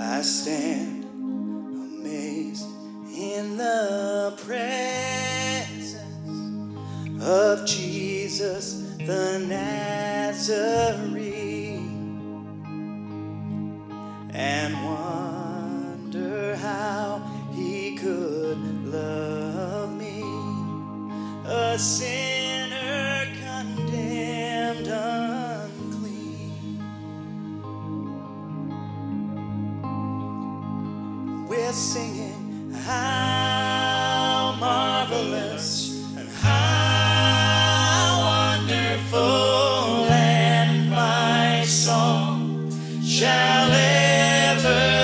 [0.00, 2.66] I stand amazed
[3.16, 6.04] in the presence
[7.20, 10.76] of Jesus the Nazarene.
[14.32, 17.20] And wonder how
[17.52, 20.22] he could love me,
[21.44, 21.76] a
[31.78, 38.18] singing how marvelous and how
[38.58, 44.97] wonderful, and my song shall ever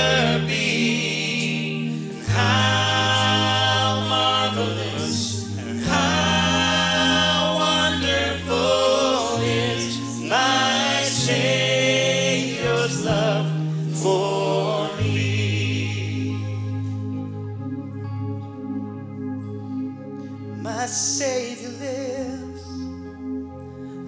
[20.65, 22.65] My Savior lives,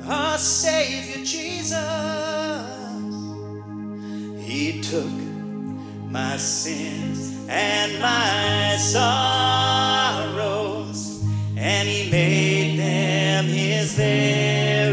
[0.08, 1.74] our Savior Jesus.
[4.42, 5.12] He took
[6.10, 10.50] my sins and my sorrows,
[11.58, 14.85] and He made them His very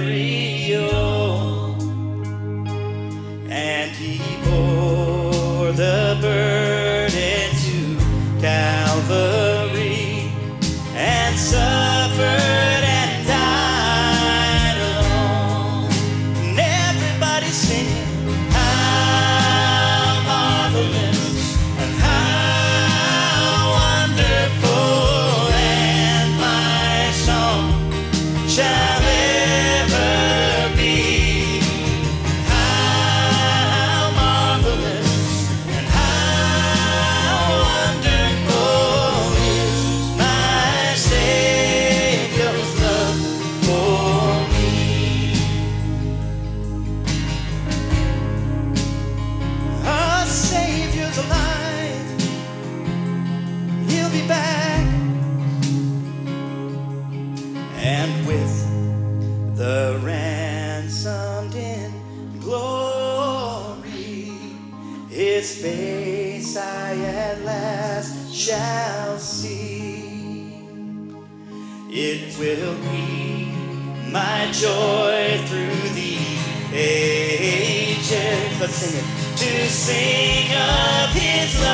[65.44, 70.56] his face I at last shall see.
[71.90, 73.52] It will be
[74.10, 76.18] my joy through the
[76.72, 78.62] ages.
[78.62, 79.08] Let's sing it.
[79.42, 81.73] To sing of his love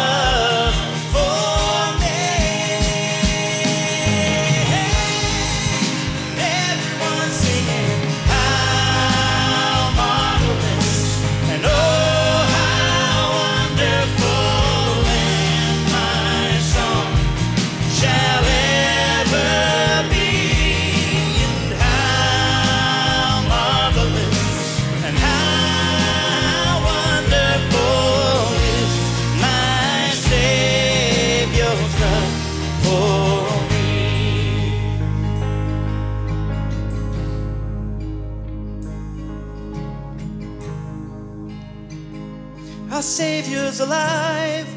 [42.92, 44.68] Our Savior's alive.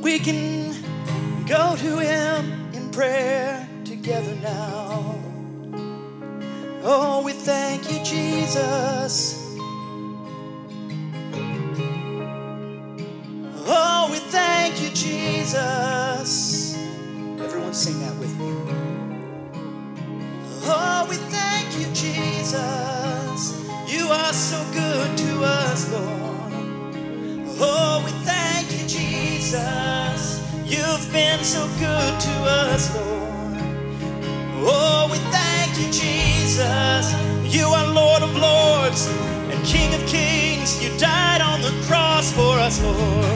[0.00, 0.72] We can
[1.46, 5.18] go to Him in prayer together now.
[6.84, 9.37] Oh, we thank you, Jesus.
[29.48, 30.42] Jesus.
[30.66, 33.56] You've been so good to us, Lord.
[34.60, 37.14] Oh, we thank you, Jesus.
[37.46, 39.06] You are Lord of Lords
[39.50, 40.84] and King of Kings.
[40.84, 43.34] You died on the cross for us, Lord.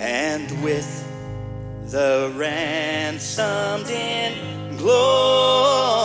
[0.00, 0.90] And with
[1.92, 6.03] the ransomed in glory,